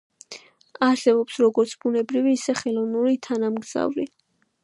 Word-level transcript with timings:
არსებობს 0.85 1.35
როგორც 1.43 1.75
ბუნებრივი, 1.83 2.33
ისე 2.39 2.57
ხელოვნური 2.63 3.15
თანამგზავრი. 3.27 4.09